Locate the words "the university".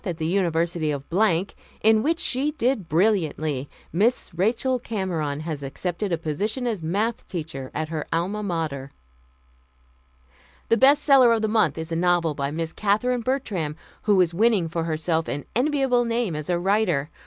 0.17-0.89